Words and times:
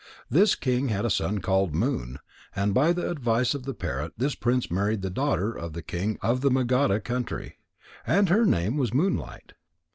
This 0.31 0.55
king 0.55 0.87
had 0.89 1.05
a 1.05 1.11
son 1.11 1.41
called 1.41 1.75
Moon, 1.75 2.17
and 2.55 2.73
by 2.73 2.91
the 2.91 3.07
advice 3.07 3.53
of 3.53 3.65
the 3.65 3.73
parrot 3.75 4.13
this 4.17 4.33
prince 4.33 4.71
married 4.71 5.03
the 5.03 5.11
daughter 5.11 5.51
of 5.55 5.73
the 5.73 5.83
king 5.83 6.17
of 6.23 6.41
the 6.41 6.49
Magadha 6.49 6.99
country; 6.99 7.59
and 8.07 8.27
her 8.27 8.43
name 8.47 8.77
was 8.77 8.95
Moonlight. 8.95 9.53